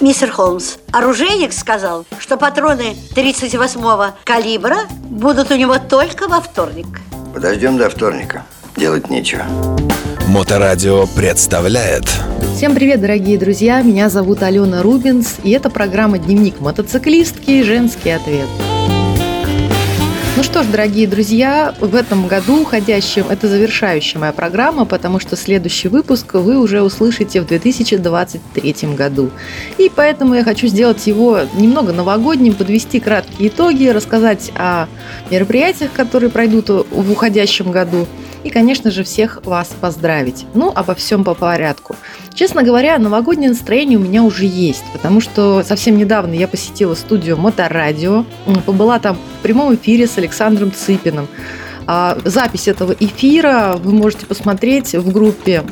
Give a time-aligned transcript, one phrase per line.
[0.00, 6.86] Мистер Холмс, оружейник сказал, что патроны 38-го калибра будут у него только во вторник.
[7.32, 8.44] Подождем до вторника.
[8.76, 9.44] Делать нечего.
[10.28, 12.04] Моторадио представляет
[12.56, 13.80] Всем привет, дорогие друзья!
[13.80, 17.62] Меня зовут Алена Рубинс, и это программа «Дневник мотоциклистки.
[17.62, 18.48] Женский ответ».
[20.36, 25.34] Ну что ж, дорогие друзья, в этом году уходящем это завершающая моя программа, потому что
[25.34, 29.30] следующий выпуск вы уже услышите в 2023 году.
[29.78, 34.88] И поэтому я хочу сделать его немного новогодним, подвести краткие итоги, рассказать о
[35.30, 38.06] мероприятиях, которые пройдут в уходящем году,
[38.46, 40.46] и, конечно же, всех вас поздравить.
[40.54, 41.96] Ну, обо всем по порядку.
[42.32, 47.36] Честно говоря, новогоднее настроение у меня уже есть, потому что совсем недавно я посетила студию
[47.36, 48.24] Моторадио,
[48.64, 51.28] побыла там в прямом эфире с Александром Цыпиным.
[51.88, 55.64] А запись этого эфира вы можете посмотреть в группе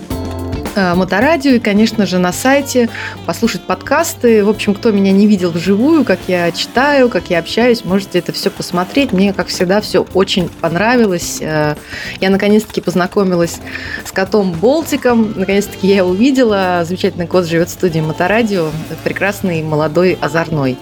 [0.77, 2.89] моторадио и, конечно же, на сайте
[3.27, 4.45] послушать подкасты.
[4.45, 8.33] В общем, кто меня не видел вживую, как я читаю, как я общаюсь, можете это
[8.33, 9.13] все посмотреть.
[9.13, 11.39] Мне, как всегда, все очень понравилось.
[11.41, 11.77] Э,
[12.21, 13.59] я, наконец-таки, познакомилась
[14.05, 15.35] с котом Болтиком.
[15.37, 16.83] Наконец-таки я его увидела.
[16.85, 18.71] Замечательный кот живет в студии Моторадио.
[19.05, 20.79] Прекрасный, молодой, озорной.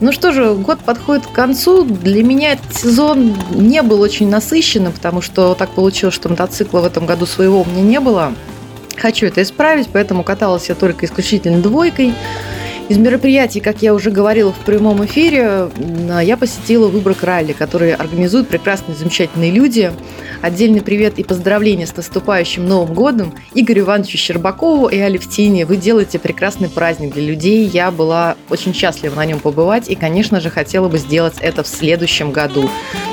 [0.00, 1.84] Ну что же, год подходит к концу.
[1.84, 6.86] Для меня этот сезон не был очень насыщенным, потому что так получилось, что мотоцикла в
[6.86, 8.32] этом году своего у меня не было.
[8.96, 12.14] Хочу это исправить, поэтому каталась я только исключительно двойкой.
[12.88, 15.68] Из мероприятий, как я уже говорила в прямом эфире,
[16.22, 19.92] я посетила Выборг ралли, который организуют прекрасные, замечательные люди.
[20.42, 25.66] Отдельный привет и поздравления с наступающим Новым годом Игорю Ивановичу Щербакову и Алевтине.
[25.66, 27.64] Вы делаете прекрасный праздник для людей.
[27.64, 31.68] Я была очень счастлива на нем побывать и, конечно же, хотела бы сделать это в
[31.68, 32.68] следующем году.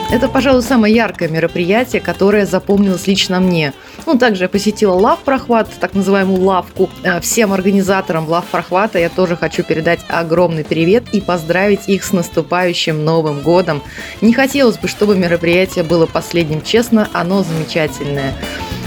[0.09, 3.73] Это, пожалуй, самое яркое мероприятие, которое запомнилось лично мне.
[4.05, 6.89] Ну, также я посетила лав-прохват, так называемую лавку.
[7.03, 13.03] Э, всем организаторам лав-прохвата я тоже хочу передать огромный привет и поздравить их с наступающим
[13.03, 13.83] Новым годом.
[14.21, 18.33] Не хотелось бы, чтобы мероприятие было последним, честно, оно замечательное.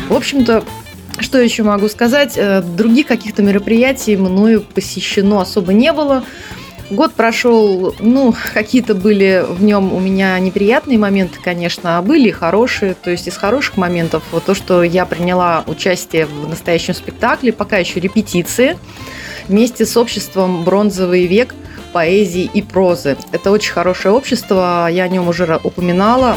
[0.08, 0.64] В общем-то,
[1.18, 2.32] что еще могу сказать?
[2.36, 6.24] Э, других каких-то мероприятий мною посещено особо не было.
[6.90, 12.94] Год прошел, ну, какие-то были в нем у меня неприятные моменты, конечно, а были хорошие.
[12.94, 17.78] То есть из хороших моментов вот то, что я приняла участие в настоящем спектакле, пока
[17.78, 18.76] еще репетиции,
[19.46, 21.54] вместе с обществом «Бронзовый век»
[21.92, 23.16] поэзии и прозы.
[23.30, 26.36] Это очень хорошее общество, я о нем уже упоминала.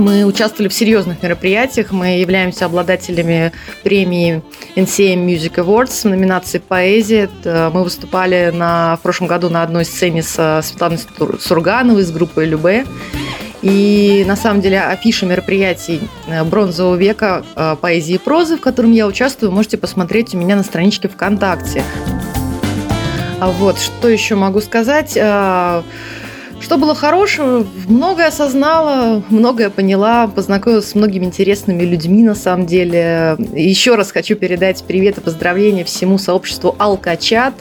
[0.00, 1.92] Мы участвовали в серьезных мероприятиях.
[1.92, 3.52] Мы являемся обладателями
[3.82, 4.42] премии
[4.74, 7.28] NCM Music Awards в номинации «Поэзия».
[7.44, 10.98] Мы выступали на, в прошлом году на одной сцене с Светланой
[11.38, 12.86] Сургановой из группы «Любе».
[13.60, 18.92] И на самом деле афиша мероприятий э, бронзового века э, поэзии и прозы, в котором
[18.92, 21.84] я участвую, можете посмотреть у меня на страничке ВКонтакте.
[23.38, 25.18] А вот, что еще могу сказать?
[26.60, 27.66] Что было хорошего?
[27.88, 33.36] Многое осознала, многое поняла, познакомилась с многими интересными людьми на самом деле.
[33.54, 37.54] Еще раз хочу передать привет и поздравления всему сообществу Алкачат.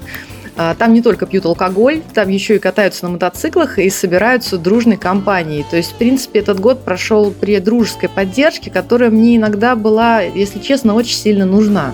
[0.57, 4.97] А, там не только пьют алкоголь, там еще и катаются на мотоциклах и собираются дружной
[4.97, 5.65] компанией.
[5.69, 10.59] То есть, в принципе, этот год прошел при дружеской поддержке, которая мне иногда была, если
[10.59, 11.93] честно, очень сильно нужна.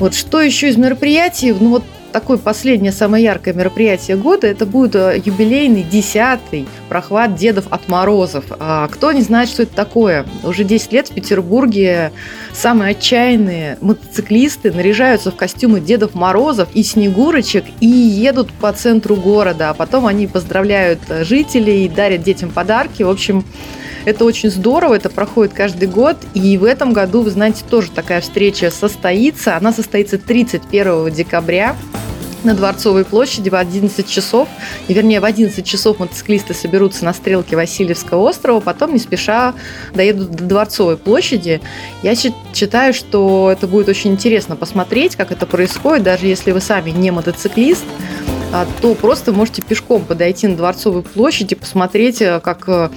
[0.00, 1.52] Вот что еще из мероприятий?
[1.52, 7.66] Ну вот такое последнее, самое яркое мероприятие года, это будет э, юбилейный десятый прохват Дедов
[7.70, 8.44] от Морозов.
[8.60, 10.26] А кто не знает, что это такое?
[10.44, 12.12] Уже 10 лет в Петербурге
[12.52, 19.70] самые отчаянные мотоциклисты наряжаются в костюмы Дедов Морозов и Снегурочек и едут по центру города,
[19.70, 23.02] а потом они поздравляют э, жителей, дарят детям подарки.
[23.02, 23.44] В общем,
[24.04, 26.16] это очень здорово, это проходит каждый год.
[26.34, 29.56] И в этом году, вы знаете, тоже такая встреча состоится.
[29.56, 31.76] Она состоится 31 декабря
[32.44, 34.48] на Дворцовой площади в 11 часов,
[34.88, 39.54] и, вернее, в 11 часов мотоциклисты соберутся на стрелке Васильевского острова, потом не спеша
[39.94, 41.60] доедут до Дворцовой площади.
[42.02, 46.90] Я считаю, что это будет очень интересно посмотреть, как это происходит, даже если вы сами
[46.90, 47.84] не мотоциклист,
[48.52, 52.90] а, то просто можете пешком подойти на Дворцовую площадь и посмотреть, э, как э,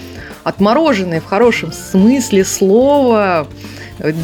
[0.45, 3.47] отмороженные в хорошем смысле слова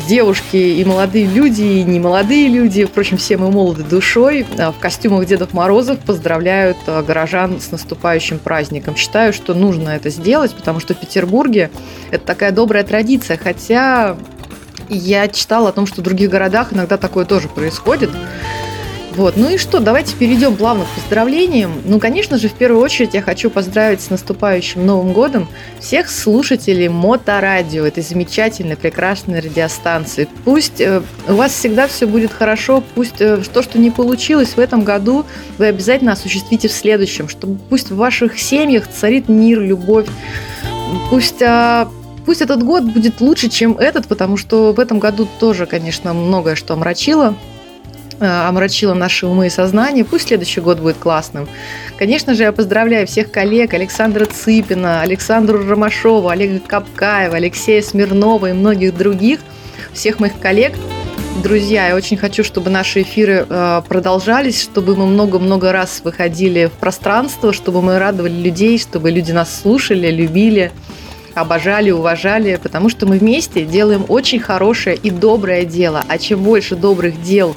[0.07, 5.25] девушки и молодые люди, и немолодые люди, впрочем, все мы молоды душой, э, в костюмах
[5.25, 8.95] Дедов Морозов поздравляют горожан с наступающим праздником.
[8.95, 11.71] Считаю, что нужно это сделать, потому что в Петербурге
[12.11, 14.15] это такая добрая традиция, хотя
[14.89, 18.11] я читала о том, что в других городах иногда такое тоже происходит.
[19.15, 21.81] Вот, ну и что, давайте перейдем плавно к поздравлениям.
[21.83, 25.49] Ну, конечно же, в первую очередь я хочу поздравить с наступающим Новым годом
[25.79, 30.29] всех слушателей Моторадио, этой замечательной, прекрасной радиостанции.
[30.45, 34.59] Пусть э, у вас всегда все будет хорошо, пусть э, то, что не получилось в
[34.59, 35.25] этом году,
[35.57, 40.07] вы обязательно осуществите в следующем, чтобы пусть в ваших семьях царит мир, любовь,
[41.09, 41.41] пусть...
[41.41, 41.87] Э,
[42.23, 46.53] Пусть этот год будет лучше, чем этот, потому что в этом году тоже, конечно, многое
[46.53, 47.35] что омрачило
[48.21, 50.05] омрачила наши умы и сознание.
[50.05, 51.47] Пусть следующий год будет классным.
[51.97, 58.53] Конечно же, я поздравляю всех коллег Александра Цыпина, Александру Ромашова, Олега Капкаева, Алексея Смирнова и
[58.53, 59.39] многих других,
[59.93, 60.73] всех моих коллег.
[61.43, 66.73] Друзья, я очень хочу, чтобы наши эфиры э, продолжались, чтобы мы много-много раз выходили в
[66.73, 70.71] пространство, чтобы мы радовали людей, чтобы люди нас слушали, любили,
[71.33, 76.03] обожали, уважали, потому что мы вместе делаем очень хорошее и доброе дело.
[76.07, 77.55] А чем больше добрых дел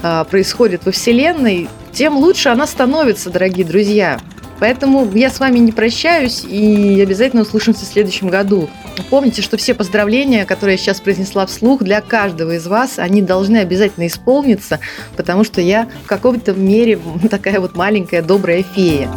[0.00, 4.20] происходит во Вселенной, тем лучше она становится, дорогие друзья.
[4.60, 8.68] Поэтому я с вами не прощаюсь и обязательно услышимся в следующем году.
[9.08, 13.58] Помните, что все поздравления, которые я сейчас произнесла вслух, для каждого из вас, они должны
[13.58, 14.80] обязательно исполниться,
[15.16, 16.98] потому что я в каком-то мере
[17.30, 19.08] такая вот маленькая добрая фея.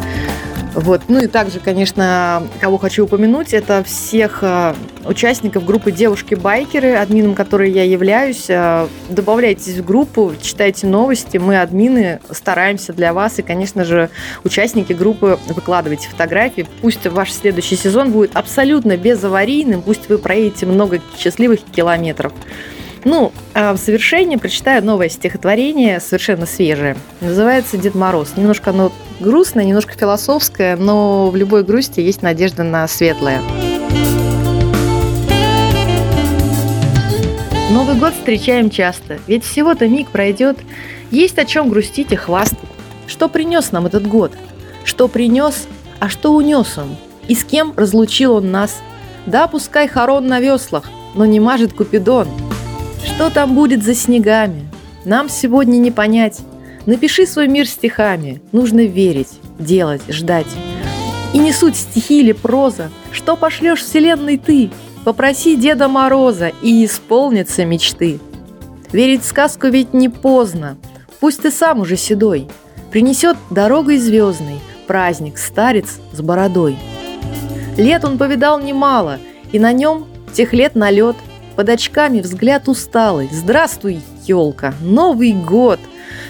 [0.74, 1.02] Вот.
[1.08, 4.74] Ну и также, конечно, кого хочу упомянуть, это всех э,
[5.04, 8.46] участников группы «Девушки-байкеры», админом которой я являюсь.
[8.48, 13.38] Э, добавляйтесь в группу, читайте новости, мы, админы, стараемся для вас.
[13.38, 14.08] И, конечно же,
[14.44, 16.66] участники группы, выкладывайте фотографии.
[16.80, 22.32] Пусть ваш следующий сезон будет абсолютно безаварийным, пусть вы проедете много счастливых километров.
[23.04, 26.96] Ну, а в завершении прочитаю новое стихотворение, совершенно свежее.
[27.20, 28.34] Называется «Дед Мороз».
[28.36, 33.40] Немножко оно грустное, немножко философское, но в любой грусти есть надежда на светлое.
[37.70, 40.58] Новый год встречаем часто, ведь всего-то миг пройдет.
[41.10, 42.58] Есть о чем грустить и хвастать.
[43.08, 44.32] Что принес нам этот год?
[44.84, 45.66] Что принес,
[45.98, 46.96] а что унес он?
[47.26, 48.80] И с кем разлучил он нас?
[49.26, 50.84] Да, пускай хорон на веслах,
[51.14, 52.28] но не мажет Купидон–
[53.04, 54.68] что там будет за снегами?
[55.04, 56.40] Нам сегодня не понять.
[56.86, 58.40] Напиши свой мир стихами.
[58.52, 59.28] Нужно верить,
[59.58, 60.46] делать, ждать.
[61.32, 62.90] И не суть стихи или проза.
[63.10, 64.70] Что пошлешь вселенной ты?
[65.04, 68.20] Попроси Деда Мороза, и исполнятся мечты.
[68.92, 70.76] Верить в сказку ведь не поздно.
[71.20, 72.48] Пусть ты сам уже седой.
[72.90, 76.76] Принесет дорогой звездной праздник старец с бородой.
[77.78, 79.18] Лет он повидал немало,
[79.50, 81.16] и на нем тех лет налет–
[81.52, 83.28] под очками взгляд усталый.
[83.30, 85.80] Здравствуй, елка, Новый год!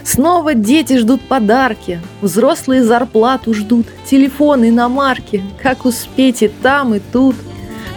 [0.04, 5.42] Снова дети ждут подарки, взрослые зарплату ждут, телефоны, иномарки.
[5.62, 7.36] Как успеть и там, и тут?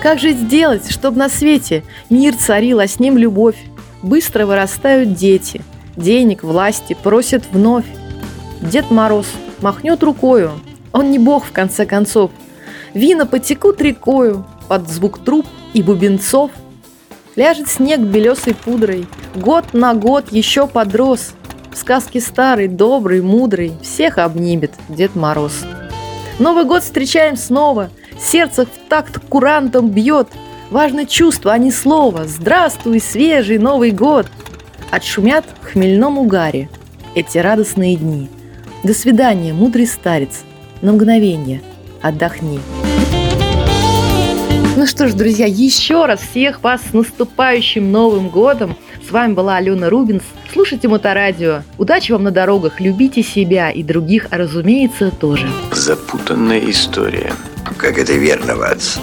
[0.02, 3.58] Как же сделать, чтобы на свете мир царил, а с ним любовь?
[4.04, 5.62] Быстро вырастают дети,
[5.96, 7.86] денег, власти просят вновь.
[8.62, 9.28] Дед Мороз
[9.62, 10.52] махнет рукою,
[10.92, 12.32] он не бог в конце концов.
[12.94, 16.52] Вина потекут рекою под звук труб и бубенцов–
[17.36, 21.34] Ляжет снег белесой пудрой, Год на год еще подрос.
[21.74, 25.66] В сказке старый, добрый, мудрый Всех обнимет Дед Мороз.
[26.40, 30.30] Новый год встречаем снова, Сердце в такт курантом бьет.
[30.72, 32.26] Важно чувство, а не слово.
[32.26, 34.28] Здравствуй, свежий Новый год!
[34.90, 36.70] Отшумят в хмельном угаре
[37.16, 38.30] Эти радостные дни.
[38.84, 40.44] До свидания, мудрый старец.
[40.82, 41.62] На мгновение
[42.02, 42.62] отдохни.
[44.86, 48.78] Ну что ж, друзья, еще раз всех вас с наступающим Новым годом.
[49.04, 50.22] С вами была Алена Рубинс.
[50.54, 51.64] Слушайте Моторадио.
[51.80, 55.50] Удачи вам на дорогах, любите себя и других, а разумеется, тоже.
[55.72, 57.34] Запутанная история.
[57.80, 59.00] Как это верно, Ватс.